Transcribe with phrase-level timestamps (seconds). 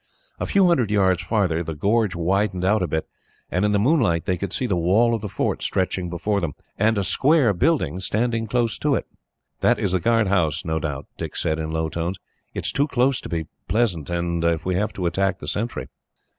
[0.39, 3.07] A few hundred yards farther, the gorge widened out a bit,
[3.51, 6.55] and in the moonlight they could see the wall of the fort stretching before them,
[6.75, 9.05] and a square building standing close to it.
[9.59, 12.17] "That is the guard house, no doubt," Dick said, in low tones.
[12.55, 15.87] "It is too close to be pleasant, if we have to attack the sentry."